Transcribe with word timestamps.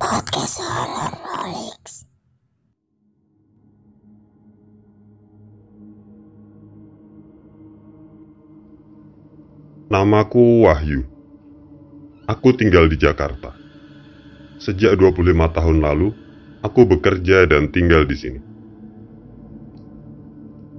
Podcast 0.00 0.64
Horror 0.64 1.12
Rolix. 1.28 2.08
Namaku 9.92 10.64
Wahyu. 10.64 11.04
Aku 12.24 12.56
tinggal 12.56 12.88
di 12.88 12.96
Jakarta. 12.96 13.52
Sejak 14.56 14.96
25 14.96 15.36
tahun 15.52 15.84
lalu, 15.84 16.16
aku 16.64 16.88
bekerja 16.96 17.44
dan 17.44 17.68
tinggal 17.68 18.08
di 18.08 18.16
sini. 18.16 18.40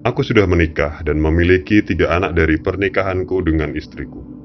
Aku 0.02 0.26
sudah 0.26 0.50
menikah 0.50 1.06
dan 1.06 1.22
memiliki 1.22 1.86
tiga 1.86 2.18
anak 2.18 2.34
dari 2.34 2.58
pernikahanku 2.58 3.38
dengan 3.46 3.70
istriku. 3.78 4.41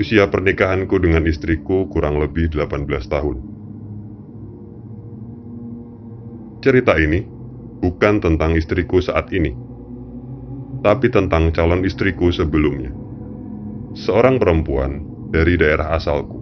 Usia 0.00 0.24
pernikahanku 0.32 0.96
dengan 0.96 1.28
istriku 1.28 1.84
kurang 1.92 2.16
lebih 2.24 2.48
18 2.48 2.88
tahun. 3.04 3.36
Cerita 6.64 6.96
ini 6.96 7.20
bukan 7.84 8.24
tentang 8.24 8.56
istriku 8.56 9.04
saat 9.04 9.28
ini, 9.28 9.52
tapi 10.80 11.12
tentang 11.12 11.52
calon 11.52 11.84
istriku 11.84 12.32
sebelumnya. 12.32 12.88
Seorang 13.92 14.40
perempuan 14.40 15.04
dari 15.28 15.60
daerah 15.60 15.92
asalku, 15.92 16.40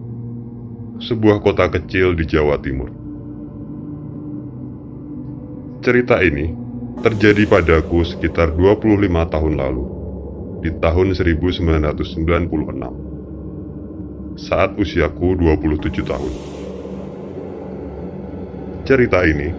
sebuah 1.02 1.43
kota 1.43 1.66
kecil 1.66 2.15
di 2.15 2.30
Jawa 2.30 2.63
Timur. 2.63 2.95
Cerita 5.83 6.23
ini 6.23 6.55
terjadi 7.02 7.43
padaku 7.51 8.07
sekitar 8.07 8.55
25 8.55 9.35
tahun 9.35 9.55
lalu, 9.59 9.85
di 10.63 10.71
tahun 10.79 11.19
1996, 11.19 13.08
saat 14.38 14.78
usiaku 14.78 15.34
27 15.34 16.06
tahun. 16.06 16.33
Cerita 18.87 19.27
ini 19.27 19.51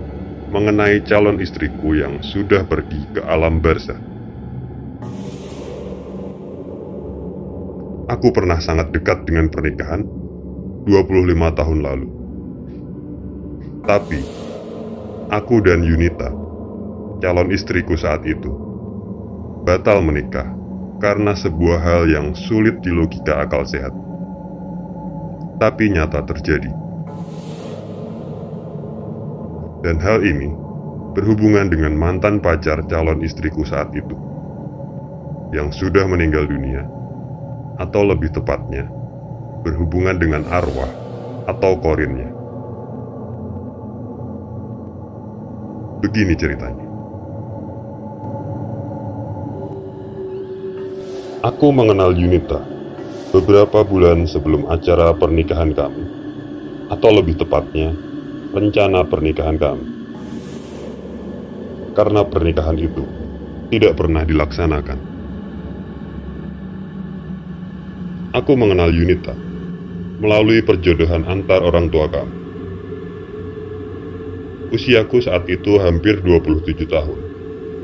mengenai 0.50 1.04
calon 1.04 1.44
istriku 1.44 1.94
yang 1.94 2.24
sudah 2.24 2.64
pergi 2.64 3.04
ke 3.12 3.22
alam 3.28 3.60
barzah. 3.60 4.00
Aku 8.10 8.34
pernah 8.34 8.58
sangat 8.58 8.90
dekat 8.90 9.28
dengan 9.28 9.52
pernikahan 9.54 10.02
25 10.88 11.60
tahun 11.60 11.80
lalu. 11.86 12.10
Tapi, 13.86 14.22
aku 15.30 15.62
dan 15.62 15.86
Yunita, 15.86 16.34
calon 17.22 17.54
istriku 17.54 17.94
saat 17.94 18.26
itu, 18.26 18.50
batal 19.62 20.02
menikah 20.02 20.50
karena 20.98 21.38
sebuah 21.38 21.78
hal 21.78 22.02
yang 22.10 22.34
sulit 22.34 22.82
di 22.82 22.90
logika 22.90 23.46
akal 23.46 23.62
sehat. 23.70 24.09
Tapi 25.60 25.92
nyata 25.92 26.24
terjadi. 26.24 26.72
Dan 29.84 30.00
hal 30.00 30.24
ini 30.24 30.48
berhubungan 31.12 31.68
dengan 31.68 32.00
mantan 32.00 32.40
pacar 32.40 32.80
calon 32.88 33.20
istriku 33.20 33.68
saat 33.68 33.92
itu, 33.92 34.16
yang 35.52 35.68
sudah 35.76 36.08
meninggal 36.08 36.48
dunia 36.48 36.88
atau 37.76 38.08
lebih 38.08 38.32
tepatnya, 38.32 38.88
berhubungan 39.68 40.16
dengan 40.16 40.48
arwah 40.48 40.92
atau 41.44 41.76
korinnya. 41.76 42.32
Begini 46.00 46.40
ceritanya. 46.40 46.88
Aku 51.44 51.72
mengenal 51.76 52.16
Yunita 52.16 52.79
beberapa 53.30 53.86
bulan 53.86 54.26
sebelum 54.26 54.66
acara 54.74 55.14
pernikahan 55.14 55.70
kami, 55.78 56.02
atau 56.90 57.10
lebih 57.14 57.38
tepatnya, 57.38 57.94
rencana 58.50 59.06
pernikahan 59.06 59.54
kami. 59.54 59.86
Karena 61.94 62.26
pernikahan 62.26 62.78
itu 62.82 63.06
tidak 63.70 64.02
pernah 64.02 64.26
dilaksanakan. 64.26 65.00
Aku 68.34 68.54
mengenal 68.58 68.90
Yunita 68.90 69.38
melalui 70.18 70.66
perjodohan 70.66 71.30
antar 71.30 71.62
orang 71.62 71.90
tua 71.94 72.10
kami. 72.10 72.38
Usiaku 74.74 75.22
saat 75.22 75.46
itu 75.50 75.78
hampir 75.82 76.22
27 76.26 76.86
tahun, 76.90 77.20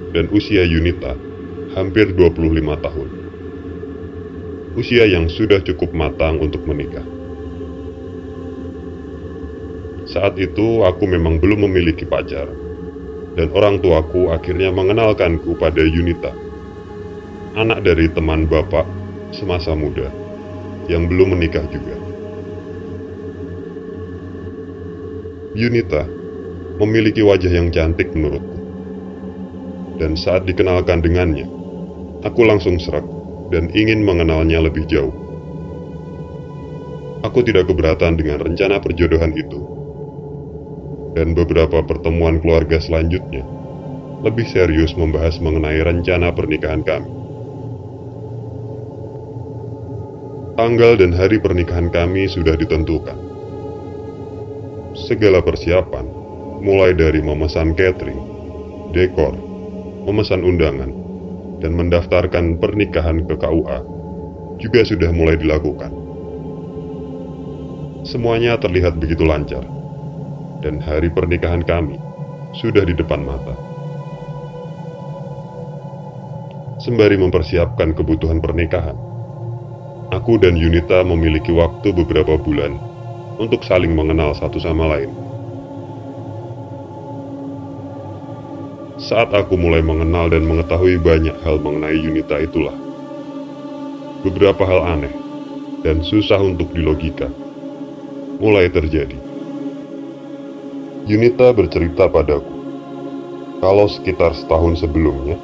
dan 0.10 0.26
usia 0.34 0.66
Yunita 0.66 1.14
hampir 1.78 2.14
25 2.18 2.82
tahun. 2.82 3.25
Usia 4.76 5.08
yang 5.08 5.32
sudah 5.32 5.64
cukup 5.64 5.96
matang 5.96 6.36
untuk 6.44 6.68
menikah. 6.68 7.08
Saat 10.04 10.36
itu 10.36 10.84
aku 10.84 11.08
memang 11.08 11.40
belum 11.40 11.64
memiliki 11.64 12.04
pacar, 12.04 12.52
dan 13.40 13.48
orang 13.56 13.80
tuaku 13.80 14.36
akhirnya 14.36 14.76
mengenalkanku 14.76 15.56
pada 15.56 15.80
Yunita, 15.80 16.36
anak 17.56 17.88
dari 17.88 18.12
teman 18.12 18.52
bapak 18.52 18.84
semasa 19.32 19.72
muda 19.72 20.12
yang 20.92 21.08
belum 21.08 21.40
menikah 21.40 21.64
juga. 21.72 21.96
Yunita 25.56 26.04
memiliki 26.84 27.24
wajah 27.24 27.48
yang 27.48 27.72
cantik 27.72 28.12
menurutku. 28.12 28.60
Dan 30.04 30.20
saat 30.20 30.44
dikenalkan 30.44 31.00
dengannya, 31.00 31.48
aku 32.28 32.44
langsung 32.44 32.76
serak 32.76 33.15
dan 33.54 33.70
ingin 33.74 34.02
mengenalnya 34.02 34.64
lebih 34.64 34.86
jauh. 34.90 35.14
Aku 37.26 37.42
tidak 37.42 37.70
keberatan 37.70 38.22
dengan 38.22 38.42
rencana 38.42 38.78
perjodohan 38.78 39.34
itu. 39.34 39.62
Dan 41.16 41.32
beberapa 41.32 41.80
pertemuan 41.82 42.44
keluarga 42.44 42.78
selanjutnya 42.78 43.42
lebih 44.26 44.50
serius 44.50 44.98
membahas 44.98 45.38
mengenai 45.38 45.86
rencana 45.86 46.34
pernikahan 46.34 46.82
kami. 46.82 47.12
Tanggal 50.56 50.98
dan 50.98 51.12
hari 51.14 51.38
pernikahan 51.38 51.92
kami 51.94 52.32
sudah 52.32 52.58
ditentukan. 52.58 53.20
Segala 54.96 55.44
persiapan, 55.44 56.08
mulai 56.64 56.96
dari 56.96 57.20
memesan 57.20 57.76
catering, 57.76 58.18
dekor, 58.96 59.36
memesan 60.08 60.42
undangan, 60.42 61.05
dan 61.60 61.76
mendaftarkan 61.76 62.60
pernikahan 62.60 63.24
ke 63.24 63.36
KUA, 63.36 63.80
juga 64.60 64.82
sudah 64.88 65.12
mulai 65.12 65.36
dilakukan. 65.40 65.92
Semuanya 68.06 68.56
terlihat 68.62 69.02
begitu 69.02 69.26
lancar, 69.26 69.66
dan 70.62 70.78
hari 70.80 71.10
pernikahan 71.10 71.66
kami 71.66 71.98
sudah 72.54 72.86
di 72.86 72.94
depan 72.94 73.26
mata. 73.26 73.56
Sembari 76.86 77.18
mempersiapkan 77.18 77.98
kebutuhan 77.98 78.38
pernikahan, 78.44 78.94
Aku 80.14 80.38
dan 80.38 80.54
Yunita 80.54 81.02
memiliki 81.02 81.50
waktu 81.50 81.90
beberapa 81.92 82.38
bulan 82.38 82.78
untuk 83.42 83.66
saling 83.66 83.98
mengenal 83.98 84.38
satu 84.38 84.62
sama 84.62 84.94
lain. 84.94 85.25
Saat 89.06 89.38
aku 89.38 89.54
mulai 89.54 89.86
mengenal 89.86 90.34
dan 90.34 90.50
mengetahui 90.50 90.98
banyak 90.98 91.38
hal 91.46 91.62
mengenai 91.62 91.94
Yunita 91.94 92.42
itulah, 92.42 92.74
beberapa 94.26 94.66
hal 94.66 94.82
aneh 94.98 95.14
dan 95.86 96.02
susah 96.02 96.42
untuk 96.42 96.74
dilogika 96.74 97.30
mulai 98.42 98.66
terjadi. 98.66 99.14
Yunita 101.06 101.54
bercerita 101.54 102.10
padaku 102.10 102.50
kalau 103.62 103.86
sekitar 103.86 104.34
setahun 104.34 104.82
sebelumnya, 104.82 105.38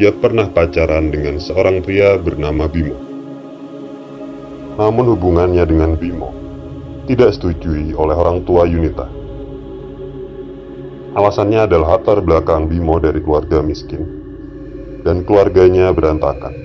dia 0.00 0.08
pernah 0.08 0.48
pacaran 0.48 1.12
dengan 1.12 1.36
seorang 1.36 1.84
pria 1.84 2.16
bernama 2.16 2.72
Bimo. 2.72 2.96
Namun 4.80 5.12
hubungannya 5.12 5.68
dengan 5.68 5.92
Bimo 6.00 6.32
tidak 7.04 7.36
setujui 7.36 7.92
oleh 7.92 8.16
orang 8.16 8.40
tua 8.48 8.64
Yunita. 8.64 9.21
Alasannya 11.12 11.68
adalah 11.68 12.00
latar 12.00 12.24
belakang 12.24 12.72
Bimo 12.72 12.96
dari 12.96 13.20
keluarga 13.20 13.60
miskin 13.60 14.00
dan 15.04 15.20
keluarganya 15.28 15.92
berantakan. 15.92 16.56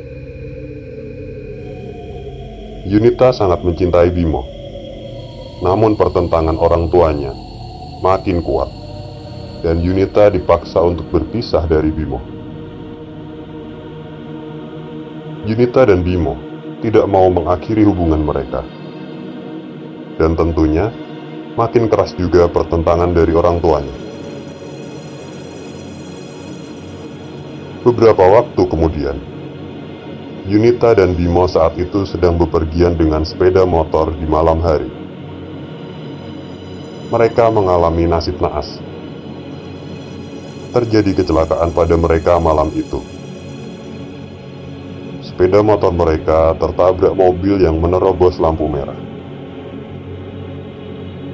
Yunita 2.87 3.35
sangat 3.35 3.59
mencintai 3.67 4.07
Bimo, 4.15 4.47
namun 5.59 5.99
pertentangan 5.99 6.55
orang 6.55 6.87
tuanya 6.87 7.35
makin 7.99 8.39
kuat 8.39 8.71
dan 9.67 9.83
Yunita 9.83 10.31
dipaksa 10.31 10.79
untuk 10.79 11.11
berpisah 11.11 11.67
dari 11.67 11.91
Bimo. 11.91 12.23
Yunita 15.43 15.83
dan 15.91 16.07
Bimo 16.07 16.39
tidak 16.79 17.03
mau 17.11 17.27
mengakhiri 17.27 17.83
hubungan 17.83 18.23
mereka. 18.23 18.63
Dan 20.15 20.39
tentunya, 20.39 20.87
makin 21.59 21.91
keras 21.91 22.15
juga 22.15 22.47
pertentangan 22.47 23.11
dari 23.11 23.35
orang 23.35 23.59
tuanya. 23.59 24.06
Beberapa 27.87 28.19
waktu 28.19 28.67
kemudian, 28.67 29.15
Yunita 30.43 30.91
dan 30.91 31.15
Bimo 31.15 31.47
saat 31.47 31.79
itu 31.79 32.03
sedang 32.03 32.35
bepergian 32.35 32.99
dengan 32.99 33.23
sepeda 33.23 33.63
motor 33.63 34.11
di 34.11 34.27
malam 34.27 34.59
hari. 34.59 34.91
mereka 37.07 37.47
mengalami 37.47 38.03
nasib 38.03 38.35
naas. 38.43 38.83
Terjadi 40.75 41.23
kecelakaan 41.23 41.71
pada 41.71 41.95
mereka 41.95 42.35
malam 42.43 42.75
itu. 42.75 42.99
Sepeda 45.23 45.63
motor 45.63 45.95
mereka 45.95 46.59
tertabrak 46.59 47.15
mobil 47.15 47.55
yang 47.63 47.79
menerobos 47.79 48.35
lampu 48.35 48.67
merah. 48.67 48.99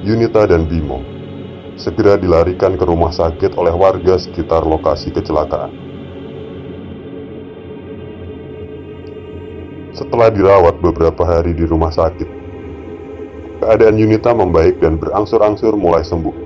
Yunita 0.05 0.45
dan 0.45 0.69
Bimo 0.69 1.01
segera 1.81 2.13
dilarikan 2.13 2.77
ke 2.77 2.85
rumah 2.85 3.09
sakit 3.09 3.57
oleh 3.57 3.73
warga 3.73 4.21
sekitar 4.21 4.61
lokasi 4.61 5.09
kecelakaan. 5.09 5.92
Setelah 9.93 10.33
dirawat 10.33 10.81
beberapa 10.81 11.21
hari 11.21 11.53
di 11.53 11.69
rumah 11.69 11.93
sakit, 11.93 12.25
keadaan 13.61 13.93
Yunita 13.93 14.33
membaik 14.33 14.81
dan 14.81 14.97
berangsur-angsur 14.97 15.77
mulai 15.77 16.01
sembuh. 16.01 16.37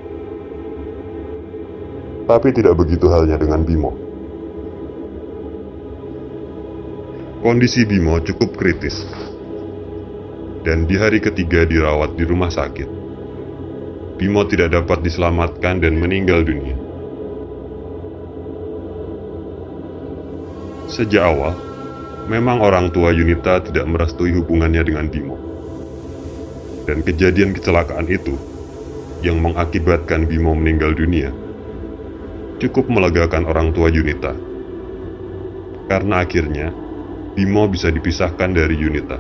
Tapi 2.28 2.48
tidak 2.52 2.76
begitu 2.76 3.08
halnya 3.08 3.40
dengan 3.40 3.64
Bimo. 3.64 3.96
Kondisi 7.40 7.88
Bimo 7.88 8.20
cukup 8.20 8.60
kritis, 8.60 9.08
dan 10.68 10.84
di 10.84 11.00
hari 11.00 11.24
ketiga 11.24 11.64
dirawat 11.64 12.20
di 12.20 12.28
rumah 12.28 12.52
sakit. 12.52 12.90
Bimo 14.20 14.44
tidak 14.44 14.76
dapat 14.76 15.08
diselamatkan 15.08 15.80
dan 15.80 15.96
meninggal 15.96 16.44
dunia. 16.44 16.76
Sejak 20.92 21.24
awal, 21.32 21.67
memang 22.28 22.60
orang 22.60 22.92
tua 22.92 23.16
Yunita 23.16 23.64
tidak 23.64 23.88
merestui 23.88 24.36
hubungannya 24.36 24.84
dengan 24.84 25.08
Bimo. 25.08 25.38
Dan 26.84 27.04
kejadian 27.04 27.56
kecelakaan 27.56 28.08
itu, 28.12 28.36
yang 29.24 29.40
mengakibatkan 29.40 30.28
Bimo 30.28 30.52
meninggal 30.54 30.94
dunia, 30.94 31.32
cukup 32.60 32.92
melegakan 32.92 33.48
orang 33.48 33.72
tua 33.72 33.88
Yunita. 33.88 34.36
Karena 35.88 36.24
akhirnya, 36.28 36.68
Bimo 37.34 37.64
bisa 37.72 37.88
dipisahkan 37.88 38.52
dari 38.52 38.76
Yunita. 38.76 39.20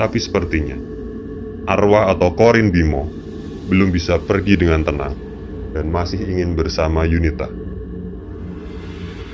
Tapi 0.00 0.16
sepertinya, 0.16 0.80
arwah 1.68 2.08
atau 2.08 2.32
Korin 2.32 2.72
Bimo 2.72 3.04
belum 3.68 3.92
bisa 3.92 4.16
pergi 4.16 4.56
dengan 4.56 4.80
tenang 4.80 5.14
dan 5.76 5.92
masih 5.92 6.24
ingin 6.24 6.56
bersama 6.56 7.04
Yunita. 7.04 7.69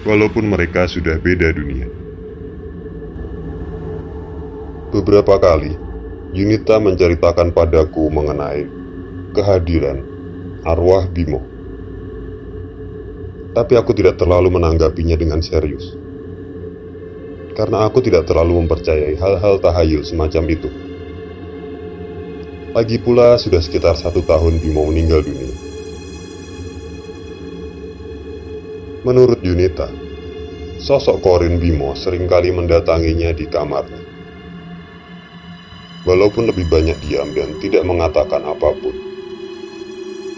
Walaupun 0.06 0.46
mereka 0.46 0.86
sudah 0.86 1.18
beda 1.18 1.50
dunia. 1.50 1.90
Beberapa 4.94 5.34
kali, 5.42 5.74
Yunita 6.30 6.78
menceritakan 6.78 7.50
padaku 7.50 8.06
mengenai 8.06 8.70
kehadiran 9.34 10.06
arwah 10.62 11.10
Bimo. 11.10 11.42
Tapi 13.50 13.74
aku 13.74 13.98
tidak 13.98 14.14
terlalu 14.22 14.54
menanggapinya 14.54 15.18
dengan 15.18 15.42
serius. 15.42 15.98
Karena 17.58 17.90
aku 17.90 17.98
tidak 17.98 18.30
terlalu 18.30 18.62
mempercayai 18.62 19.18
hal-hal 19.18 19.58
tahayul 19.58 20.06
semacam 20.06 20.44
itu. 20.54 20.70
Lagi 22.78 23.02
pula 23.02 23.34
sudah 23.42 23.58
sekitar 23.58 23.98
satu 23.98 24.22
tahun 24.22 24.62
Bimo 24.62 24.86
meninggal 24.86 25.26
dunia. 25.26 25.65
Menurut 29.06 29.38
Yunita, 29.38 29.86
sosok 30.82 31.22
Korin 31.22 31.62
Bimo 31.62 31.94
sering 31.94 32.26
kali 32.26 32.50
mendatanginya 32.50 33.30
di 33.30 33.46
kamarnya. 33.46 34.02
Walaupun 36.02 36.50
lebih 36.50 36.66
banyak 36.66 36.98
diam 37.06 37.30
dan 37.30 37.54
tidak 37.62 37.86
mengatakan 37.86 38.42
apa 38.42 38.74
pun, 38.74 38.90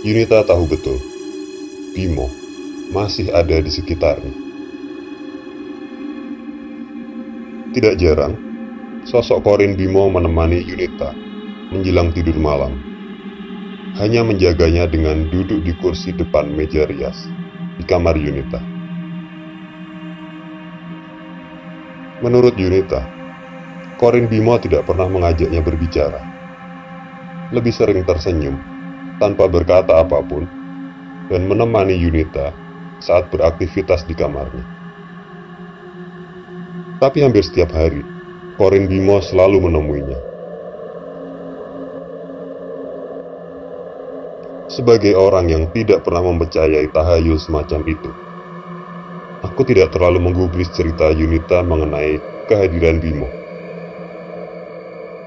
Yunita 0.05 0.45
tahu 0.45 0.69
betul 0.69 1.01
Bimo 1.97 2.29
masih 2.93 3.33
ada 3.33 3.57
di 3.57 3.73
sekitarnya. 3.73 4.37
Tidak 7.73 7.97
jarang, 7.97 8.37
sosok 9.09 9.49
Korin 9.49 9.81
Bimo 9.81 10.13
menemani 10.13 10.61
Yunita 10.61 11.17
menjelang 11.73 12.13
tidur 12.13 12.37
malam. 12.37 12.77
Hanya 13.97 14.29
menjaganya 14.29 14.85
dengan 14.85 15.25
duduk 15.33 15.65
di 15.65 15.73
kursi 15.81 16.13
depan 16.13 16.53
meja 16.53 16.85
rias 16.85 17.48
di 17.79 17.87
kamar 17.87 18.19
Yunita. 18.19 18.59
Menurut 22.19 22.59
Yunita, 22.59 23.07
Korin 24.03 24.27
Bimo 24.27 24.59
tidak 24.59 24.91
pernah 24.91 25.07
mengajaknya 25.07 25.63
berbicara. 25.63 26.21
Lebih 27.55 27.73
sering 27.73 28.03
tersenyum 28.03 28.59
tanpa 29.23 29.47
berkata 29.47 30.03
apa 30.03 30.21
pun 30.21 30.45
dan 31.31 31.47
menemani 31.47 31.95
Yunita 31.95 32.51
saat 32.99 33.31
beraktivitas 33.31 34.03
di 34.05 34.19
kamarnya. 34.19 34.67
Tapi 36.99 37.23
hampir 37.23 37.47
setiap 37.47 37.71
hari, 37.71 38.03
Korin 38.59 38.91
Bimo 38.91 39.23
selalu 39.23 39.71
menemuinya. 39.71 40.28
Sebagai 44.79 45.19
orang 45.19 45.51
yang 45.51 45.67
tidak 45.75 46.07
pernah 46.07 46.23
mempercayai 46.23 46.95
tahayul 46.95 47.35
semacam 47.35 47.83
itu, 47.83 48.15
aku 49.43 49.67
tidak 49.67 49.91
terlalu 49.91 50.23
menggubris 50.31 50.71
cerita 50.71 51.11
Yunita 51.11 51.67
mengenai 51.67 52.23
kehadiran 52.47 53.03
Bimo. 53.03 53.27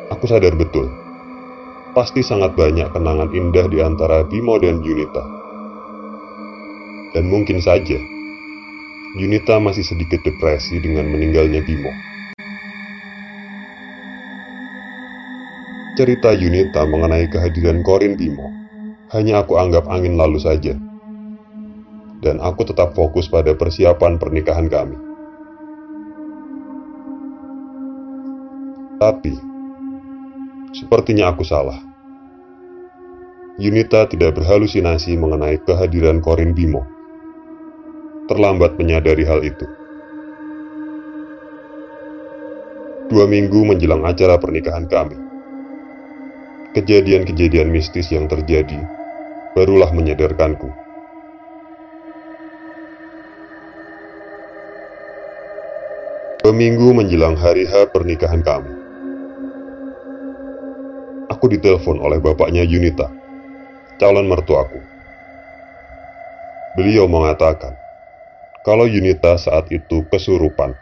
Aku 0.07 0.23
sadar 0.31 0.55
betul, 0.55 0.87
pasti 1.91 2.23
sangat 2.23 2.55
banyak 2.55 2.95
kenangan 2.95 3.27
indah 3.35 3.67
di 3.67 3.83
antara 3.83 4.23
Bimo 4.23 4.55
dan 4.55 4.79
Yunita. 4.79 5.23
Dan 7.11 7.27
mungkin 7.27 7.59
saja, 7.59 7.99
Yunita 9.19 9.59
masih 9.59 9.83
sedikit 9.83 10.23
depresi 10.23 10.79
dengan 10.79 11.11
meninggalnya 11.11 11.59
Bimo. 11.59 11.91
Cerita 15.99 16.31
Yunita 16.31 16.87
mengenai 16.87 17.27
kehadiran 17.27 17.83
Korin 17.83 18.15
Bimo 18.15 18.60
hanya 19.11 19.43
aku 19.43 19.59
anggap 19.59 19.91
angin 19.91 20.15
lalu 20.15 20.39
saja. 20.39 20.75
Dan 22.21 22.39
aku 22.39 22.63
tetap 22.63 22.95
fokus 22.95 23.27
pada 23.27 23.51
persiapan 23.51 24.15
pernikahan 24.15 24.71
kami. 24.71 24.95
Tapi, 29.01 29.33
sepertinya 30.71 31.33
aku 31.33 31.41
salah. 31.41 31.81
Yunita 33.57 34.05
tidak 34.07 34.37
berhalusinasi 34.37 35.17
mengenai 35.17 35.59
kehadiran 35.65 36.21
Korin 36.21 36.53
Bimo. 36.53 36.85
Terlambat 38.29 38.77
menyadari 38.77 39.25
hal 39.25 39.41
itu. 39.41 39.65
Dua 43.11 43.27
minggu 43.27 43.65
menjelang 43.67 44.07
acara 44.07 44.39
pernikahan 44.39 44.87
kami, 44.87 45.19
kejadian-kejadian 46.77 47.67
mistis 47.67 48.07
yang 48.07 48.31
terjadi 48.31 49.00
barulah 49.51 49.91
menyadarkanku. 49.91 50.71
Seminggu 56.41 56.95
menjelang 56.95 57.37
hari 57.37 57.69
H 57.69 57.91
pernikahan 57.93 58.41
kami, 58.41 58.73
aku 61.29 61.45
ditelepon 61.51 62.01
oleh 62.01 62.17
bapaknya 62.17 62.65
Yunita, 62.65 63.11
calon 64.01 64.25
mertuaku. 64.25 64.79
Beliau 66.73 67.05
mengatakan 67.05 67.75
kalau 68.63 68.87
Yunita 68.87 69.35
saat 69.37 69.67
itu 69.69 70.07
kesurupan. 70.07 70.73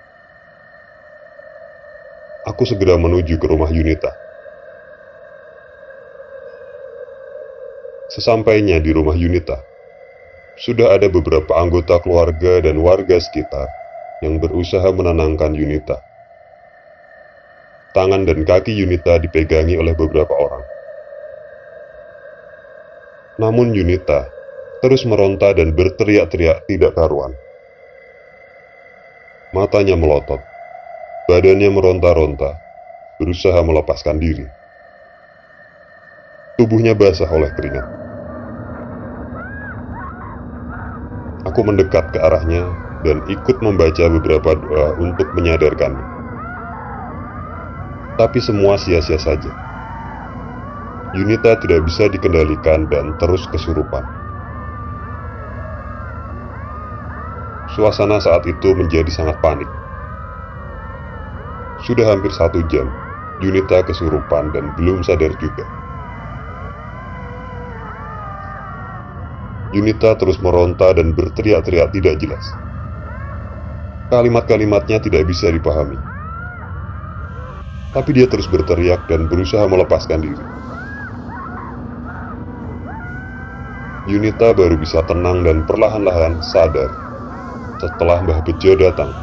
Aku 2.47 2.63
segera 2.65 2.95
menuju 2.95 3.35
ke 3.35 3.45
rumah 3.45 3.69
Yunita. 3.69 4.28
Sesampainya 8.19 8.83
di 8.83 8.91
rumah 8.91 9.15
Yunita, 9.15 9.63
sudah 10.59 10.91
ada 10.91 11.07
beberapa 11.07 11.55
anggota 11.55 12.03
keluarga 12.03 12.59
dan 12.59 12.75
warga 12.83 13.15
sekitar 13.15 13.71
yang 14.19 14.43
berusaha 14.43 14.83
menenangkan 14.91 15.55
Yunita. 15.55 16.03
Tangan 17.95 18.27
dan 18.27 18.43
kaki 18.43 18.75
Yunita 18.75 19.23
dipegangi 19.23 19.79
oleh 19.79 19.95
beberapa 19.95 20.35
orang. 20.35 20.67
Namun 23.39 23.71
Yunita 23.71 24.27
terus 24.83 25.07
meronta 25.07 25.55
dan 25.55 25.71
berteriak-teriak 25.71 26.67
tidak 26.67 26.99
karuan. 26.99 27.31
Matanya 29.55 29.95
melotot, 29.95 30.43
badannya 31.31 31.71
meronta-ronta, 31.71 32.51
berusaha 33.15 33.63
melepaskan 33.63 34.19
diri. 34.19 34.43
Tubuhnya 36.59 36.99
basah 36.99 37.31
oleh 37.31 37.55
keringat. 37.55 38.08
Aku 41.47 41.63
mendekat 41.63 42.11
ke 42.11 42.19
arahnya 42.19 42.75
dan 42.99 43.23
ikut 43.23 43.63
membaca 43.63 44.11
beberapa 44.11 44.59
doa 44.59 44.91
untuk 44.99 45.31
menyadarkannya. 45.31 46.03
Tapi 48.19 48.39
semua 48.43 48.75
sia-sia 48.75 49.15
saja. 49.15 49.55
Yunita 51.15 51.55
tidak 51.55 51.87
bisa 51.87 52.11
dikendalikan 52.11 52.91
dan 52.91 53.15
terus 53.15 53.47
kesurupan. 53.47 54.03
Suasana 57.71 58.19
saat 58.19 58.43
itu 58.43 58.75
menjadi 58.75 59.07
sangat 59.07 59.39
panik. 59.39 59.71
Sudah 61.79 62.11
hampir 62.11 62.35
satu 62.35 62.59
jam, 62.67 62.91
Yunita 63.39 63.87
kesurupan 63.87 64.51
dan 64.51 64.75
belum 64.75 65.07
sadar 65.07 65.31
juga. 65.39 65.63
Yunita 69.69 70.17
terus 70.17 70.41
meronta 70.41 70.89
dan 70.97 71.13
berteriak-teriak 71.13 71.93
tidak 71.93 72.17
jelas. 72.17 72.41
Kalimat-kalimatnya 74.09 74.97
tidak 74.97 75.29
bisa 75.29 75.53
dipahami. 75.53 76.01
Tapi 77.93 78.09
dia 78.17 78.25
terus 78.25 78.49
berteriak 78.49 79.05
dan 79.05 79.29
berusaha 79.29 79.69
melepaskan 79.69 80.25
diri. 80.25 80.45
Yunita 84.09 84.57
baru 84.57 84.73
bisa 84.73 85.05
tenang 85.05 85.45
dan 85.45 85.61
perlahan-lahan 85.69 86.41
sadar 86.41 86.89
setelah 87.77 88.25
Mbah 88.25 88.41
Bejo 88.41 88.73
datang. 88.73 89.13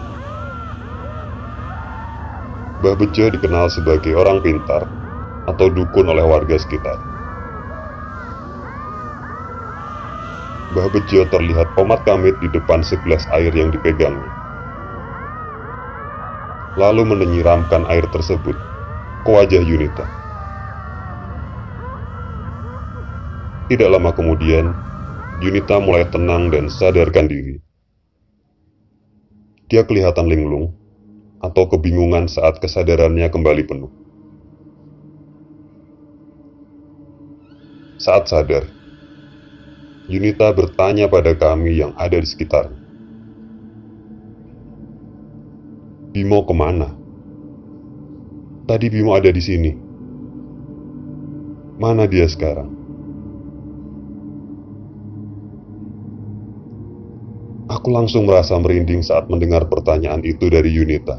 Mbah 2.79 2.95
Bejo 2.95 3.27
dikenal 3.35 3.67
sebagai 3.67 4.15
orang 4.15 4.39
pintar 4.47 4.87
atau 5.51 5.67
dukun 5.75 6.07
oleh 6.07 6.23
warga 6.23 6.55
sekitar. 6.55 7.16
Mbah 10.77 10.93
Bejo 10.93 11.25
terlihat 11.33 11.73
komat 11.73 12.05
kamit 12.05 12.37
di 12.37 12.53
depan 12.53 12.85
segelas 12.85 13.25
air 13.33 13.49
yang 13.49 13.73
dipegangnya. 13.73 14.29
Lalu 16.77 17.17
menyiramkan 17.17 17.89
air 17.89 18.05
tersebut 18.13 18.53
ke 19.25 19.31
wajah 19.33 19.65
Yunita. 19.65 20.05
Tidak 23.73 23.89
lama 23.89 24.13
kemudian, 24.13 24.69
Yunita 25.41 25.81
mulai 25.81 26.05
tenang 26.13 26.53
dan 26.53 26.69
sadarkan 26.69 27.25
diri. 27.25 27.57
Dia 29.73 29.81
kelihatan 29.89 30.29
linglung 30.29 30.77
atau 31.41 31.73
kebingungan 31.73 32.29
saat 32.29 32.61
kesadarannya 32.61 33.33
kembali 33.33 33.65
penuh. 33.65 33.89
Saat 37.97 38.29
sadar, 38.29 38.76
Yunita 40.07 40.55
bertanya 40.55 41.11
pada 41.11 41.35
kami 41.35 41.83
yang 41.83 41.91
ada 41.99 42.15
di 42.15 42.29
sekitar. 42.31 42.71
Bimo 46.15 46.47
ke 46.47 46.55
mana? 46.55 46.95
Tadi 48.71 48.87
Bimo 48.87 49.19
ada 49.19 49.27
di 49.27 49.43
sini. 49.43 49.75
Mana 51.83 52.07
dia 52.07 52.31
sekarang? 52.31 52.71
Aku 57.67 57.91
langsung 57.91 58.31
merasa 58.31 58.55
merinding 58.63 59.03
saat 59.03 59.27
mendengar 59.27 59.67
pertanyaan 59.67 60.23
itu 60.23 60.47
dari 60.47 60.71
Yunita. 60.71 61.19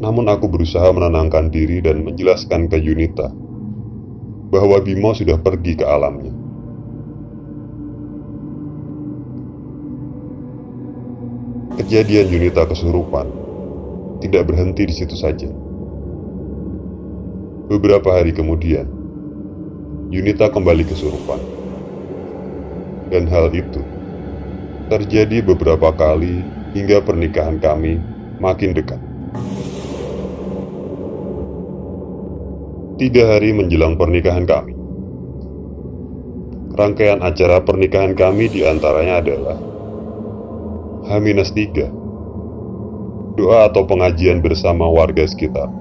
Namun 0.00 0.32
aku 0.32 0.48
berusaha 0.48 0.88
menenangkan 0.96 1.52
diri 1.52 1.84
dan 1.84 2.00
menjelaskan 2.08 2.72
ke 2.72 2.80
Yunita 2.80 3.49
bahwa 4.50 4.82
Bimo 4.82 5.14
sudah 5.14 5.38
pergi 5.38 5.78
ke 5.78 5.86
alamnya. 5.86 6.34
Kejadian 11.78 12.28
Yunita 12.28 12.66
kesurupan 12.66 13.30
tidak 14.20 14.50
berhenti 14.50 14.84
di 14.84 14.94
situ 14.94 15.16
saja. 15.16 15.48
Beberapa 17.70 18.10
hari 18.20 18.34
kemudian, 18.34 18.84
Yunita 20.10 20.50
kembali 20.50 20.82
kesurupan 20.84 21.38
dan 23.14 23.30
hal 23.30 23.54
itu 23.54 23.82
terjadi 24.90 25.46
beberapa 25.46 25.94
kali 25.94 26.42
hingga 26.74 26.98
pernikahan 27.02 27.62
kami 27.62 28.02
makin 28.42 28.74
dekat. 28.74 28.98
Tiga 33.00 33.32
hari 33.32 33.56
menjelang 33.56 33.96
pernikahan 33.96 34.44
kami, 34.44 34.76
rangkaian 36.76 37.24
acara 37.24 37.64
pernikahan 37.64 38.12
kami 38.12 38.52
di 38.52 38.60
antaranya 38.60 39.24
adalah 39.24 39.56
H-3, 41.08 41.88
doa 43.40 43.72
atau 43.72 43.88
pengajian 43.88 44.44
bersama 44.44 44.84
warga 44.84 45.24
sekitar. 45.24 45.72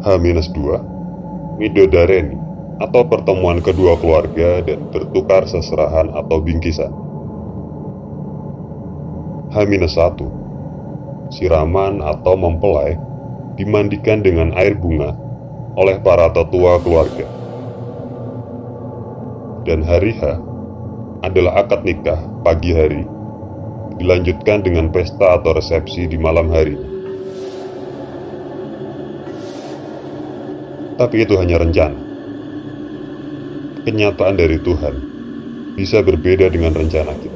H-2, 0.00 0.56
Midodareni, 1.60 2.40
atau 2.80 3.04
pertemuan 3.04 3.60
kedua 3.60 4.00
keluarga 4.00 4.64
dan 4.64 4.80
bertukar 4.96 5.44
seserahan 5.44 6.08
atau 6.16 6.40
bingkisan. 6.40 6.92
H-1 9.52 10.24
Siraman 11.36 12.00
atau 12.00 12.32
mempelai 12.32 12.96
dimandikan 13.56 14.20
dengan 14.20 14.52
air 14.54 14.76
bunga 14.76 15.16
oleh 15.76 16.00
para 16.00 16.32
tetua 16.32 16.80
keluarga. 16.80 17.26
Dan 19.66 19.82
hari 19.82 20.14
H 20.14 20.22
adalah 21.26 21.66
akad 21.66 21.82
nikah 21.82 22.20
pagi 22.46 22.70
hari, 22.70 23.02
dilanjutkan 23.98 24.62
dengan 24.62 24.94
pesta 24.94 25.40
atau 25.40 25.56
resepsi 25.56 26.06
di 26.06 26.16
malam 26.20 26.48
hari. 26.54 26.78
Tapi 30.96 31.16
itu 31.28 31.36
hanya 31.36 31.60
rencana 31.60 32.06
kenyataan 33.86 34.34
dari 34.34 34.58
Tuhan 34.58 34.94
bisa 35.78 36.02
berbeda 36.02 36.50
dengan 36.50 36.74
rencana 36.74 37.14
kita. 37.14 37.35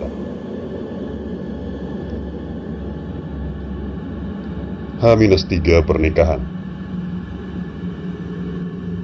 H-3 5.01 5.81
pernikahan. 5.89 6.45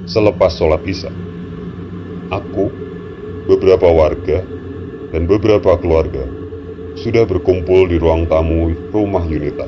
Selepas 0.05 0.53
sholat 0.53 0.85
isya, 0.85 1.09
aku, 2.29 2.69
beberapa 3.49 3.89
warga, 3.89 4.45
dan 5.09 5.25
beberapa 5.25 5.73
keluarga 5.81 6.21
sudah 7.01 7.25
berkumpul 7.25 7.89
di 7.89 7.97
ruang 7.97 8.29
tamu 8.29 8.77
rumah 8.93 9.25
Yunita. 9.25 9.65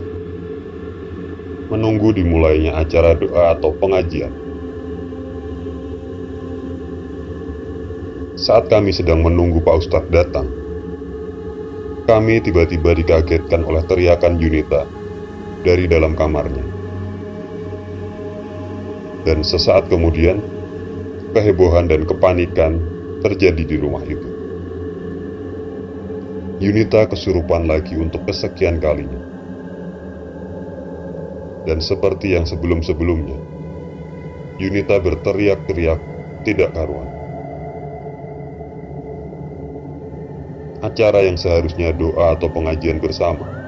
Menunggu 1.74 2.13
dimulainya 2.13 2.77
acara 2.77 3.17
doa 3.17 3.57
atau 3.57 3.74
pengajian. 3.81 4.29
Saat 8.38 8.69
kami 8.69 8.93
sedang 8.93 9.25
menunggu 9.25 9.65
Pak 9.65 9.81
Ustadz 9.81 10.13
datang, 10.13 10.45
kami 12.05 12.38
tiba-tiba 12.45 12.93
dikagetkan 12.93 13.65
oleh 13.65 13.81
teriakan 13.89 14.38
Yunita 14.38 14.99
dari 15.63 15.86
dalam 15.86 16.16
kamarnya. 16.16 16.63
Dan 19.28 19.44
sesaat 19.44 19.92
kemudian, 19.92 20.39
kehebohan 21.36 21.92
dan 21.92 22.08
kepanikan 22.08 22.80
terjadi 23.20 23.63
di 23.68 23.75
rumah 23.78 24.01
itu. 24.08 24.30
Yunita 26.60 27.08
kesurupan 27.08 27.68
lagi 27.68 27.96
untuk 28.00 28.24
kesekian 28.28 28.80
kalinya. 28.80 29.20
Dan 31.68 31.84
seperti 31.84 32.36
yang 32.36 32.48
sebelum-sebelumnya, 32.48 33.39
Yunita 34.60 35.00
berteriak-teriak 35.00 36.00
tidak 36.48 36.72
karuan. 36.75 37.20
acara 40.80 41.28
yang 41.28 41.36
seharusnya 41.36 41.92
doa 41.92 42.39
atau 42.39 42.48
pengajian 42.48 43.04
bersama 43.04 43.59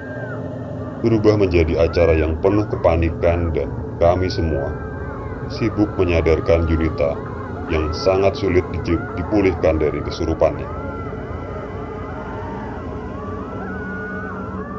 berubah 1.01 1.33
menjadi 1.37 1.81
acara 1.81 2.13
yang 2.13 2.37
penuh 2.39 2.69
kepanikan 2.69 3.49
dan 3.51 3.73
kami 3.97 4.29
semua 4.29 4.69
sibuk 5.49 5.89
menyadarkan 5.97 6.69
Yunita 6.69 7.17
yang 7.73 7.89
sangat 7.91 8.37
sulit 8.37 8.63
dipulihkan 9.17 9.81
dari 9.81 9.99
kesurupannya. 10.05 10.69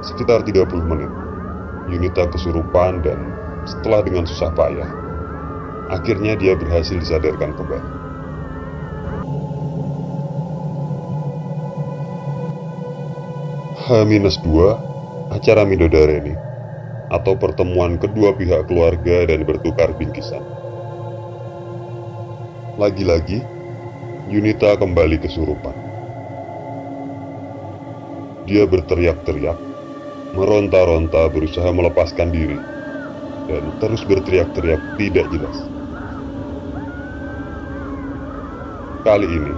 Sekitar 0.02 0.42
30 0.46 0.66
menit, 0.86 1.10
Yunita 1.90 2.26
kesurupan 2.30 3.02
dan 3.02 3.18
setelah 3.66 4.02
dengan 4.02 4.26
susah 4.26 4.50
payah, 4.54 4.90
akhirnya 5.90 6.34
dia 6.38 6.54
berhasil 6.54 6.98
disadarkan 6.98 7.54
kembali. 7.54 7.90
H-2 13.82 14.91
acara 15.32 15.64
Midodareni 15.64 16.36
atau 17.08 17.36
pertemuan 17.40 17.96
kedua 17.96 18.36
pihak 18.36 18.68
keluarga 18.68 19.28
dan 19.28 19.44
bertukar 19.48 19.92
bingkisan. 19.96 20.40
Lagi-lagi, 22.76 23.40
Yunita 24.32 24.76
kembali 24.80 25.20
kesurupan. 25.20 25.76
Dia 28.48 28.64
berteriak-teriak, 28.64 29.58
meronta-ronta 30.32 31.28
berusaha 31.28 31.68
melepaskan 31.68 32.32
diri, 32.32 32.56
dan 33.48 33.76
terus 33.76 34.00
berteriak-teriak 34.08 34.80
tidak 34.96 35.28
jelas. 35.28 35.56
Kali 39.04 39.28
ini, 39.28 39.52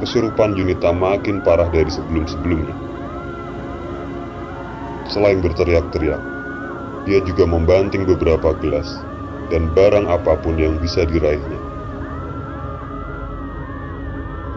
kesurupan 0.00 0.56
Yunita 0.56 0.96
makin 0.96 1.44
parah 1.44 1.68
dari 1.68 1.92
sebelum-sebelumnya. 1.92 2.89
Selain 5.10 5.42
berteriak-teriak, 5.42 6.22
dia 7.02 7.18
juga 7.26 7.42
membanting 7.42 8.06
beberapa 8.06 8.54
gelas 8.62 8.86
dan 9.50 9.66
barang 9.74 10.06
apa 10.06 10.38
pun 10.38 10.54
yang 10.54 10.78
bisa 10.78 11.02
diraihnya. 11.02 11.58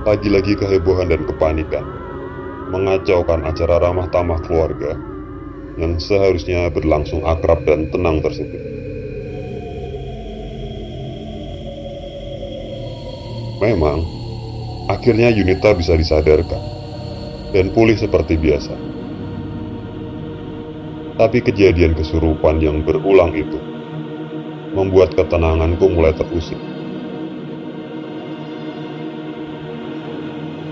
Lagi-lagi 0.06 0.54
kehebohan 0.54 1.10
dan 1.10 1.26
kepanikan 1.26 1.82
mengacaukan 2.70 3.50
acara 3.50 3.82
ramah 3.82 4.06
tamah 4.14 4.38
keluarga 4.46 4.94
yang 5.82 5.98
seharusnya 5.98 6.70
berlangsung 6.70 7.26
akrab 7.26 7.66
dan 7.66 7.90
tenang 7.90 8.22
tersebut. 8.22 8.62
Memang, 13.58 14.06
akhirnya 14.86 15.34
Yunita 15.34 15.74
bisa 15.74 15.98
disadarkan 15.98 16.62
dan 17.58 17.74
pulih 17.74 17.98
seperti 17.98 18.38
biasa. 18.38 18.93
Tapi 21.14 21.46
kejadian 21.46 21.94
kesurupan 21.94 22.58
yang 22.58 22.82
berulang 22.82 23.38
itu 23.38 23.62
membuat 24.74 25.14
ketenanganku 25.14 25.86
mulai 25.94 26.10
terusik. 26.18 26.58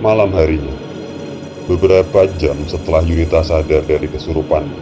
Malam 0.02 0.34
harinya, 0.34 0.74
beberapa 1.70 2.26
jam 2.42 2.58
setelah 2.66 3.06
Yunita 3.06 3.46
sadar 3.46 3.86
dari 3.86 4.10
kesurupannya, 4.10 4.82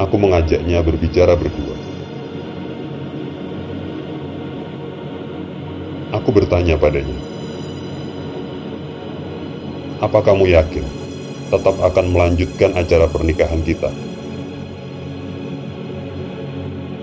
aku 0.00 0.16
mengajaknya 0.16 0.80
berbicara 0.80 1.36
berdua. 1.36 1.76
Aku 6.16 6.32
bertanya 6.32 6.80
padanya, 6.80 7.20
"Apa 10.00 10.24
kamu 10.24 10.56
yakin 10.56 11.03
tetap 11.54 11.78
akan 11.78 12.06
melanjutkan 12.10 12.74
acara 12.74 13.06
pernikahan 13.06 13.62
kita? 13.62 13.94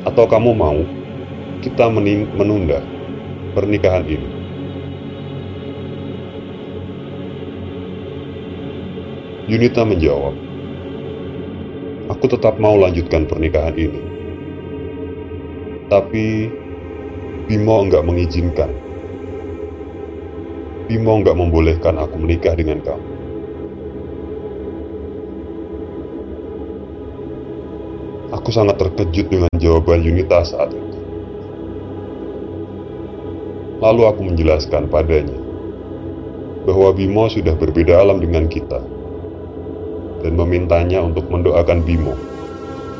Atau 0.03 0.27
kamu 0.27 0.51
mau 0.51 0.79
kita 1.63 1.88
menunda 2.36 2.84
pernikahan 3.55 4.03
ini?" 4.03 4.29
Yunita 9.48 9.84
menjawab, 9.88 10.36
Aku 12.12 12.27
tetap 12.27 12.60
mau 12.60 12.75
lanjutkan 12.75 13.24
pernikahan 13.24 13.72
ini. 13.79 14.03
Tapi 15.88 16.51
Bimo 17.48 17.88
enggak 17.88 18.03
mengizinkan. 18.03 18.84
Bimo 20.91 21.24
enggak 21.24 21.39
membolehkan 21.39 21.96
aku 22.03 22.20
menikah 22.20 22.51
dengan 22.60 22.84
kamu. 22.84 23.20
Aku 28.31 28.47
sangat 28.47 28.79
terkejut 28.79 29.27
dengan 29.27 29.51
jawaban 29.59 30.07
Yunita 30.07 30.39
saat 30.47 30.71
itu. 30.71 30.97
Lalu 33.83 34.01
aku 34.07 34.21
menjelaskan 34.23 34.88
padanya 34.88 35.35
bahwa 36.63 36.95
Bimo 36.95 37.27
sudah 37.27 37.51
berbeda 37.59 38.00
alam 38.00 38.23
dengan 38.23 38.47
kita 38.47 38.79
dan 40.23 40.33
memintanya 40.39 41.03
untuk 41.03 41.27
mendoakan 41.27 41.83
Bimo 41.83 42.15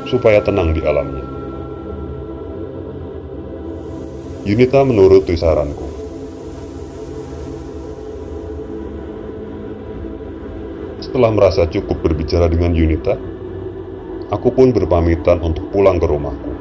supaya 0.04 0.44
tenang 0.44 0.76
di 0.76 0.84
alamnya. 0.84 1.24
Yunita 4.44 4.84
menuruti 4.84 5.32
saranku. 5.32 5.88
Setelah 11.00 11.32
merasa 11.32 11.64
cukup 11.70 12.04
berbicara 12.04 12.52
dengan 12.52 12.76
Yunita, 12.76 13.31
aku 14.32 14.48
pun 14.48 14.72
berpamitan 14.72 15.44
untuk 15.44 15.68
pulang 15.68 16.00
ke 16.00 16.08
rumahku. 16.08 16.52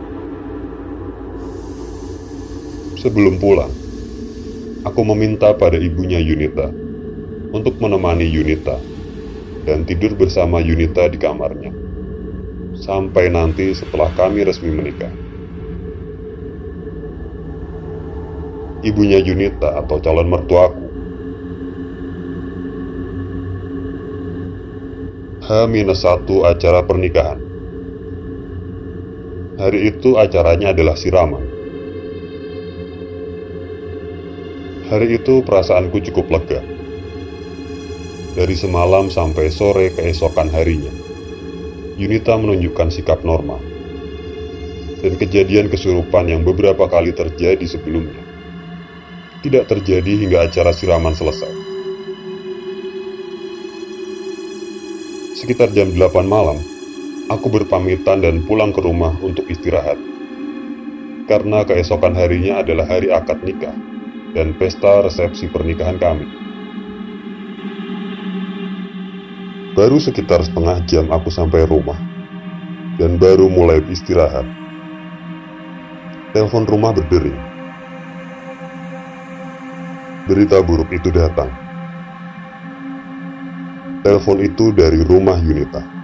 Sebelum 2.99 3.39
pulang, 3.39 3.71
aku 4.84 5.01
meminta 5.07 5.55
pada 5.55 5.79
ibunya 5.79 6.19
Yunita 6.19 6.67
untuk 7.55 7.79
menemani 7.79 8.27
Yunita 8.27 8.75
dan 9.65 9.88
tidur 9.88 10.13
bersama 10.19 10.60
Yunita 10.60 11.07
di 11.07 11.17
kamarnya. 11.17 11.71
Sampai 12.84 13.31
nanti 13.31 13.71
setelah 13.71 14.12
kami 14.19 14.43
resmi 14.43 14.69
menikah. 14.69 15.13
Ibunya 18.84 19.21
Yunita 19.23 19.79
atau 19.79 19.97
calon 20.01 20.27
mertuaku. 20.27 20.88
H-1 25.41 26.25
acara 26.45 26.81
pernikahan. 26.86 27.50
Hari 29.59 29.79
itu 29.91 30.15
acaranya 30.15 30.71
adalah 30.71 30.95
siraman. 30.95 31.43
Hari 34.87 35.07
itu 35.19 35.43
perasaanku 35.43 36.03
cukup 36.11 36.27
lega 36.31 36.59
dari 38.35 38.55
semalam 38.55 39.11
sampai 39.11 39.51
sore 39.51 39.91
keesokan 39.91 40.47
harinya. 40.51 40.91
Yunita 41.99 42.39
menunjukkan 42.39 42.91
sikap 42.91 43.23
normal. 43.27 43.59
Dan 45.01 45.17
kejadian 45.17 45.67
kesurupan 45.67 46.29
yang 46.29 46.45
beberapa 46.45 46.85
kali 46.85 47.09
terjadi 47.11 47.65
sebelumnya 47.65 48.21
tidak 49.41 49.65
terjadi 49.73 50.21
hingga 50.21 50.45
acara 50.45 50.69
siraman 50.69 51.17
selesai. 51.17 51.49
Sekitar 55.33 55.73
jam 55.73 55.89
8 55.97 56.29
malam, 56.29 56.61
aku 57.31 57.47
berpamitan 57.47 58.19
dan 58.19 58.43
pulang 58.43 58.75
ke 58.75 58.83
rumah 58.83 59.15
untuk 59.23 59.47
istirahat. 59.47 59.95
Karena 61.31 61.63
keesokan 61.63 62.11
harinya 62.11 62.59
adalah 62.59 62.83
hari 62.91 63.07
akad 63.07 63.39
nikah 63.47 63.71
dan 64.35 64.51
pesta 64.59 65.07
resepsi 65.07 65.47
pernikahan 65.47 65.95
kami. 65.95 66.27
Baru 69.71 69.95
sekitar 70.03 70.43
setengah 70.43 70.83
jam 70.83 71.07
aku 71.07 71.31
sampai 71.31 71.63
rumah 71.63 71.95
dan 72.99 73.15
baru 73.15 73.47
mulai 73.47 73.79
istirahat. 73.87 74.43
Telepon 76.35 76.67
rumah 76.67 76.91
berdering. 76.91 77.39
Berita 80.27 80.59
buruk 80.59 80.91
itu 80.91 81.07
datang. 81.11 81.51
Telepon 84.03 84.43
itu 84.43 84.75
dari 84.75 84.99
rumah 85.03 85.39
Yunita. 85.39 86.00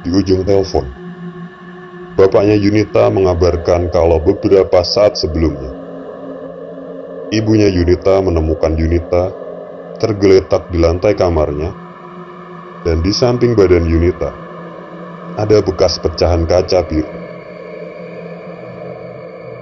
Di 0.00 0.08
ujung 0.08 0.48
telepon, 0.48 0.88
bapaknya 2.16 2.56
Yunita 2.56 3.12
mengabarkan 3.12 3.92
kalau 3.92 4.16
beberapa 4.16 4.80
saat 4.80 5.20
sebelumnya, 5.20 5.68
ibunya 7.28 7.68
Yunita 7.68 8.16
menemukan 8.24 8.80
Yunita 8.80 9.28
tergeletak 10.00 10.72
di 10.72 10.80
lantai 10.80 11.12
kamarnya, 11.12 11.76
dan 12.80 13.04
di 13.04 13.12
samping 13.12 13.52
badan 13.52 13.84
Yunita 13.84 14.32
ada 15.36 15.60
bekas 15.60 16.00
pecahan 16.00 16.48
kaca 16.48 16.80
biru. 16.88 17.12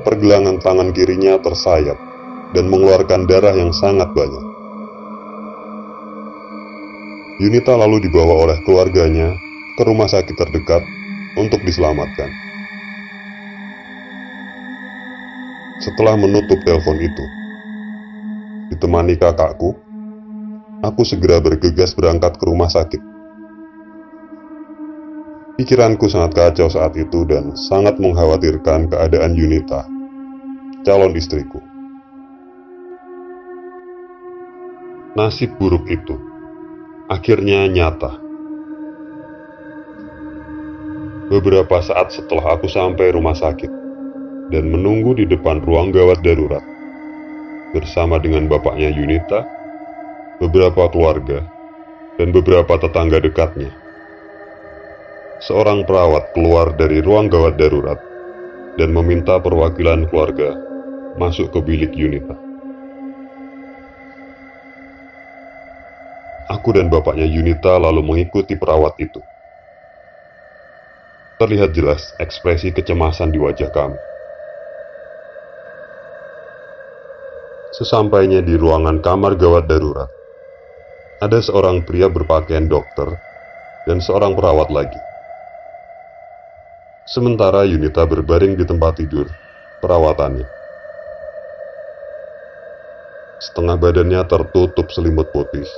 Pergelangan 0.07 0.63
tangan 0.63 0.95
kirinya 0.95 1.35
tersayat 1.43 1.99
dan 2.55 2.71
mengeluarkan 2.71 3.27
darah 3.27 3.59
yang 3.59 3.75
sangat 3.75 4.07
banyak. 4.15 4.47
Yunita 7.43 7.75
lalu 7.75 8.07
dibawa 8.07 8.47
oleh 8.47 8.59
keluarganya 8.63 9.48
ke 9.79 9.87
rumah 9.87 10.11
sakit 10.11 10.35
terdekat 10.35 10.83
untuk 11.39 11.63
diselamatkan. 11.63 12.27
Setelah 15.79 16.19
menutup 16.19 16.59
telepon 16.67 16.99
itu, 16.99 17.25
ditemani 18.75 19.15
kakakku, 19.15 19.79
aku 20.83 21.07
segera 21.07 21.39
bergegas 21.39 21.95
berangkat 21.95 22.35
ke 22.35 22.45
rumah 22.51 22.67
sakit. 22.67 22.99
Pikiranku 25.63 26.11
sangat 26.11 26.35
kacau 26.35 26.67
saat 26.67 26.99
itu 26.99 27.23
dan 27.23 27.55
sangat 27.55 28.03
mengkhawatirkan 28.03 28.91
keadaan 28.91 29.39
Yunita, 29.39 29.87
calon 30.83 31.15
istriku. 31.15 31.63
Nasib 35.15 35.55
buruk 35.63 35.87
itu 35.87 36.19
akhirnya 37.07 37.71
nyata. 37.71 38.28
Beberapa 41.29 41.85
saat 41.85 42.09
setelah 42.09 42.57
aku 42.57 42.73
sampai 42.73 43.13
rumah 43.13 43.37
sakit 43.37 43.69
dan 44.49 44.65
menunggu 44.73 45.13
di 45.13 45.29
depan 45.29 45.61
ruang 45.61 45.93
gawat 45.93 46.25
darurat 46.25 46.65
bersama 47.77 48.17
dengan 48.17 48.49
bapaknya 48.49 48.89
Yunita, 48.89 49.45
beberapa 50.41 50.89
keluarga, 50.89 51.45
dan 52.17 52.33
beberapa 52.33 52.81
tetangga 52.81 53.21
dekatnya. 53.21 53.69
seorang 55.39 55.87
perawat 55.87 56.35
keluar 56.35 56.75
dari 56.75 56.99
ruang 56.99 57.31
gawat 57.31 57.55
darurat 57.61 58.01
dan 58.75 58.91
meminta 58.91 59.39
perwakilan 59.39 60.09
keluarga 60.11 60.57
masuk 61.15 61.53
ke 61.55 61.61
bilik 61.63 61.93
Yunita. 61.95 62.35
Aku 66.49 66.73
dan 66.73 66.89
bapaknya 66.89 67.29
Yunita 67.29 67.77
lalu 67.77 68.01
mengikuti 68.01 68.57
perawat 68.57 68.97
itu. 68.99 69.21
Terlihat 71.39 71.71
jelas 71.71 72.19
ekspresi 72.19 72.75
kecemasan 72.75 73.31
di 73.31 73.39
wajah 73.39 73.71
kami. 73.71 73.95
Sesampainya 77.79 78.43
di 78.43 78.59
ruangan 78.59 78.99
kamar 78.99 79.39
gawat 79.39 79.71
darurat, 79.71 80.11
ada 81.23 81.39
seorang 81.39 81.87
pria 81.87 82.11
berpakaian 82.11 82.67
dokter 82.67 83.15
dan 83.87 84.03
seorang 84.03 84.35
perawat 84.35 84.67
lagi. 84.75 84.99
Sementara 87.07 87.63
Yunita 87.71 88.03
berbaring 88.03 88.59
di 88.59 88.67
tempat 88.67 88.99
tidur 88.99 89.31
perawatannya. 89.79 90.43
Setengah 93.39 93.79
badannya 93.79 94.27
tertutup 94.27 94.91
selimut 94.91 95.31
putih, 95.31 95.71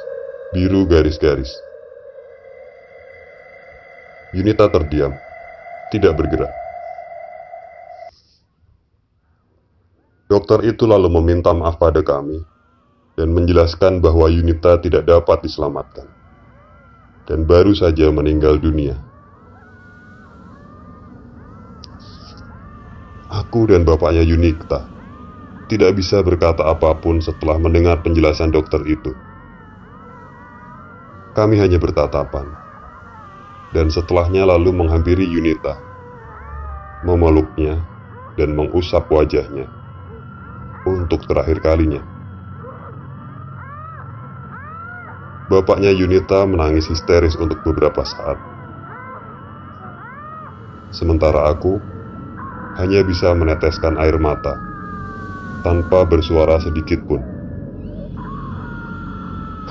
biru 0.56 0.88
garis-garis. 0.88 1.52
Yunita 4.32 4.72
terdiam, 4.72 5.12
tidak 5.90 6.16
bergerak. 6.16 6.54
Dokter 10.30 10.62
itu 10.62 10.86
lalu 10.86 11.10
meminta 11.10 11.50
maaf 11.50 11.74
pada 11.82 12.06
kami 12.06 12.38
dan 13.18 13.34
menjelaskan 13.34 13.98
bahwa 13.98 14.30
Yunita 14.30 14.78
tidak 14.78 15.10
dapat 15.10 15.42
diselamatkan 15.42 16.06
dan 17.26 17.42
baru 17.42 17.74
saja 17.74 18.06
meninggal 18.14 18.62
dunia. 18.62 18.94
Aku 23.30 23.66
dan 23.66 23.82
bapaknya 23.82 24.22
Yunita 24.22 24.86
tidak 25.70 25.98
bisa 25.98 26.22
berkata 26.22 26.66
apa 26.66 26.94
pun 26.98 27.18
setelah 27.22 27.58
mendengar 27.58 27.98
penjelasan 28.02 28.50
dokter 28.50 28.82
itu. 28.86 29.14
Kami 31.34 31.58
hanya 31.62 31.78
bertatapan, 31.78 32.50
dan 33.70 33.86
setelahnya 33.90 34.42
lalu 34.46 34.74
menghampiri 34.74 35.26
Yunita, 35.26 35.78
memeluknya, 37.06 37.78
dan 38.34 38.54
mengusap 38.54 39.06
wajahnya 39.10 39.70
untuk 40.86 41.22
terakhir 41.28 41.62
kalinya. 41.62 42.02
Bapaknya 45.50 45.90
Yunita 45.90 46.46
menangis 46.46 46.86
histeris 46.86 47.34
untuk 47.34 47.58
beberapa 47.66 48.06
saat. 48.06 48.38
Sementara 50.94 51.50
aku 51.50 51.78
hanya 52.78 53.02
bisa 53.02 53.34
meneteskan 53.34 53.98
air 53.98 54.14
mata 54.18 54.54
tanpa 55.66 56.06
bersuara 56.06 56.62
sedikit 56.62 57.02
pun. 57.06 57.22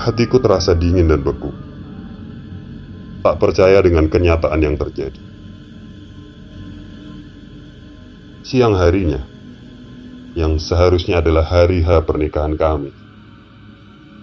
Hatiku 0.00 0.40
terasa 0.40 0.72
dingin 0.76 1.08
dan 1.08 1.20
beku. 1.20 1.69
Tak 3.20 3.36
percaya 3.36 3.84
dengan 3.84 4.08
kenyataan 4.08 4.60
yang 4.64 4.80
terjadi. 4.80 5.20
Siang 8.40 8.72
harinya, 8.72 9.20
yang 10.32 10.56
seharusnya 10.56 11.20
adalah 11.20 11.44
hari 11.44 11.84
H 11.84 12.00
pernikahan 12.08 12.56
kami, 12.56 12.96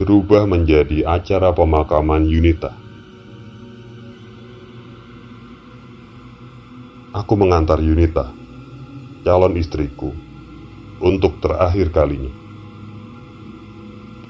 berubah 0.01 0.49
menjadi 0.49 1.05
acara 1.05 1.53
pemakaman 1.53 2.25
Yunita. 2.25 2.73
Aku 7.13 7.33
mengantar 7.37 7.77
Yunita, 7.77 8.33
calon 9.21 9.61
istriku, 9.61 10.09
untuk 10.97 11.37
terakhir 11.37 11.93
kalinya 11.93 12.33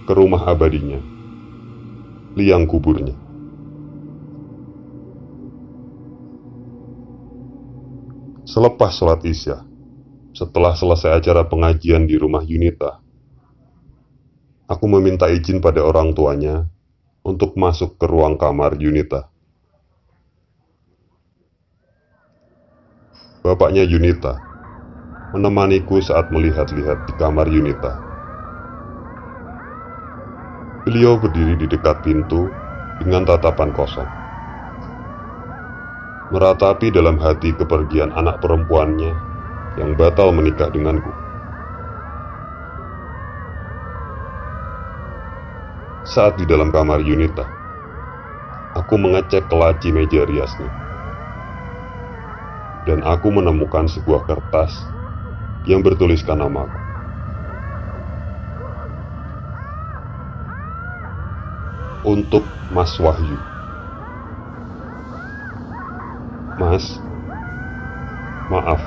ke 0.08 0.12
rumah 0.12 0.43
abadinya, 0.43 0.99
liang 2.36 2.67
kuburnya. 2.67 3.26
Selepas 8.58 8.89
sholat 8.89 9.22
isya, 9.22 9.62
setelah 10.34 10.74
selesai 10.74 11.22
acara 11.22 11.46
pengajian 11.46 12.10
di 12.10 12.17
rumah 12.17 12.41
Yunita, 12.41 12.98
aku 14.65 14.86
meminta 14.98 15.30
izin 15.30 15.62
pada 15.62 15.86
orang 15.86 16.17
tuanya 16.17 16.65
untuk 17.22 17.54
masuk 17.54 18.02
ke 18.02 18.10
ruang 18.10 18.34
kamar 18.34 18.74
Yunita. 18.82 19.30
Bapaknya 23.46 23.86
Yunita 23.86 24.41
menemaniku 25.38 26.02
saat 26.02 26.34
melihat-lihat 26.34 27.06
di 27.06 27.13
kamar 27.13 27.46
Yunita. 27.54 27.93
Beliau 30.82 31.22
berdiri 31.22 31.62
di 31.62 31.70
dekat 31.70 32.02
pintu 32.02 32.50
dengan 33.06 33.22
tatapan 33.22 33.70
kosong. 33.70 34.16
Meratapi 36.27 36.91
dalam 36.91 37.15
hati 37.23 37.55
kepergian 37.55 38.11
anak 38.11 38.43
perempuannya 38.43 39.15
yang 39.79 39.95
batal 39.95 40.35
menikah 40.35 40.67
denganku. 40.67 41.15
Saat 46.03 46.35
di 46.35 46.43
dalam 46.43 46.67
kamar 46.67 46.99
Yunita, 46.99 47.47
aku 48.75 48.95
mengecek 48.99 49.47
kelaci 49.47 49.95
meja 49.95 50.27
riasnya. 50.27 50.71
Dan 52.83 53.07
aku 53.07 53.31
menemukan 53.31 53.87
sebuah 53.87 54.27
kertas 54.27 54.91
yang 55.63 55.79
bertuliskan 55.79 56.39
namaku. 56.43 56.79
Untuk 62.03 62.47
Mas 62.71 62.95
Wahyu. 62.99 63.57
Mas, 66.67 66.99
maaf 68.51 68.84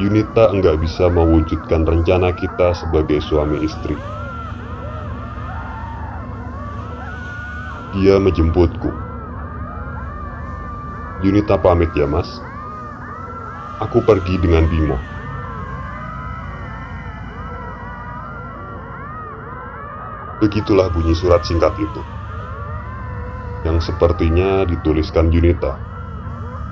Yunita 0.00 0.48
enggak 0.48 0.80
bisa 0.80 1.12
mewujudkan 1.12 1.84
rencana 1.84 2.32
kita 2.32 2.72
sebagai 2.72 3.20
suami 3.20 3.60
istri. 3.60 4.00
Dia 7.92 8.16
menjemputku. 8.16 8.96
Yunita 11.20 11.60
pamit 11.60 11.92
ya 11.92 12.08
mas. 12.08 12.40
Aku 13.76 14.00
pergi 14.00 14.40
dengan 14.40 14.64
Bimo. 14.64 14.96
Begitulah 20.40 20.88
bunyi 20.88 21.12
surat 21.12 21.44
singkat 21.44 21.76
itu. 21.76 22.00
Yang 23.68 23.92
sepertinya 23.92 24.64
dituliskan 24.64 25.28
Yunita 25.28 25.89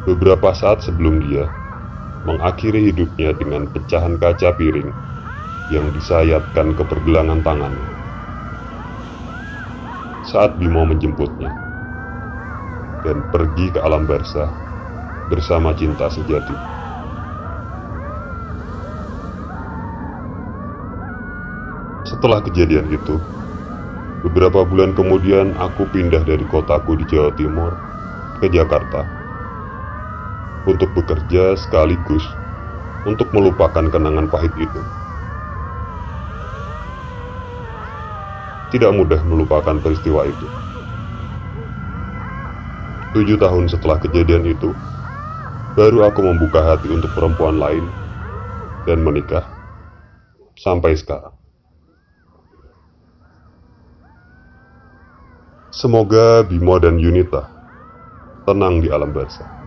beberapa 0.08 0.56
saat 0.56 0.80
sebelum 0.80 1.20
dia 1.20 1.44
mengakhiri 2.24 2.88
hidupnya 2.88 3.36
dengan 3.36 3.68
pecahan 3.68 4.16
kaca 4.16 4.56
piring 4.56 4.88
yang 5.68 5.84
disayatkan 5.92 6.72
ke 6.72 6.82
pergelangan 6.88 7.44
tangannya. 7.44 7.88
Saat 10.32 10.56
Bimo 10.56 10.88
menjemputnya 10.88 11.52
dan 13.04 13.20
pergi 13.28 13.68
ke 13.68 13.80
alam 13.84 14.08
barzah 14.08 14.48
bersama 15.28 15.76
cinta 15.76 16.08
sejati. 16.08 16.56
Setelah 22.08 22.40
kejadian 22.40 22.88
itu, 22.88 23.20
beberapa 24.24 24.64
bulan 24.64 24.96
kemudian 24.96 25.52
aku 25.60 25.84
pindah 25.92 26.24
dari 26.24 26.48
kotaku 26.48 26.96
di 26.96 27.04
Jawa 27.12 27.30
Timur 27.36 27.76
ke 28.40 28.48
Jakarta 28.48 29.17
untuk 30.66 30.90
bekerja 30.96 31.54
sekaligus 31.54 32.24
untuk 33.06 33.30
melupakan 33.30 33.84
kenangan 33.86 34.26
pahit 34.26 34.54
itu. 34.58 34.82
Tidak 38.68 38.92
mudah 38.92 39.22
melupakan 39.24 39.76
peristiwa 39.80 40.28
itu. 40.28 40.44
Tujuh 43.16 43.40
tahun 43.40 43.72
setelah 43.72 43.96
kejadian 43.96 44.44
itu, 44.44 44.76
baru 45.72 46.04
aku 46.04 46.20
membuka 46.20 46.60
hati 46.60 46.92
untuk 46.92 47.08
perempuan 47.16 47.56
lain 47.56 47.88
dan 48.84 49.00
menikah 49.00 49.48
sampai 50.60 50.92
sekarang. 51.00 51.32
Semoga 55.72 56.44
Bimo 56.44 56.76
dan 56.76 57.00
Yunita 57.00 57.48
tenang 58.44 58.84
di 58.84 58.92
alam 58.92 59.14
barzah. 59.14 59.57